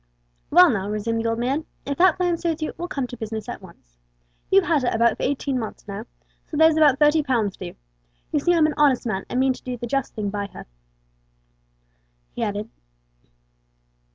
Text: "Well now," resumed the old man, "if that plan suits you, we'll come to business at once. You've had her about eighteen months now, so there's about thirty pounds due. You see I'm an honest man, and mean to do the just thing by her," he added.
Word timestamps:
"Well 0.49 0.71
now," 0.71 0.89
resumed 0.89 1.23
the 1.23 1.29
old 1.29 1.37
man, 1.37 1.65
"if 1.85 1.95
that 1.99 2.17
plan 2.17 2.35
suits 2.35 2.63
you, 2.63 2.73
we'll 2.75 2.87
come 2.87 3.05
to 3.05 3.15
business 3.15 3.47
at 3.47 3.61
once. 3.61 3.99
You've 4.49 4.63
had 4.65 4.81
her 4.81 4.89
about 4.91 5.15
eighteen 5.19 5.59
months 5.59 5.87
now, 5.87 6.07
so 6.47 6.57
there's 6.57 6.75
about 6.75 6.97
thirty 6.97 7.21
pounds 7.21 7.55
due. 7.55 7.75
You 8.31 8.39
see 8.39 8.55
I'm 8.55 8.65
an 8.65 8.73
honest 8.77 9.05
man, 9.05 9.25
and 9.29 9.39
mean 9.39 9.53
to 9.53 9.61
do 9.61 9.77
the 9.77 9.85
just 9.85 10.15
thing 10.15 10.31
by 10.31 10.47
her," 10.53 10.65
he 12.33 12.41
added. 12.41 12.67